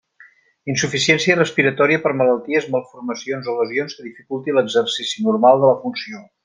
Insuficiència 0.73 1.35
respiratòria 1.39 2.01
per 2.07 2.13
malalties, 2.23 2.67
malformacions 2.77 3.53
o 3.53 3.57
lesions, 3.61 3.97
que 3.99 4.09
dificulti 4.11 4.57
l'exercici 4.59 5.31
normal 5.31 5.63
de 5.67 5.75
la 5.75 5.81
funció. 5.87 6.29